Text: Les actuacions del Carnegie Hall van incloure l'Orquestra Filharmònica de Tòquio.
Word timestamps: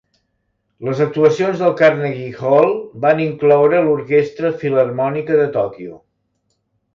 Les 0.87 1.01
actuacions 1.03 1.59
del 1.63 1.75
Carnegie 1.81 2.31
Hall 2.53 2.73
van 3.03 3.21
incloure 3.27 3.83
l'Orquestra 3.89 4.53
Filharmònica 4.63 5.39
de 5.43 5.47
Tòquio. 5.61 6.01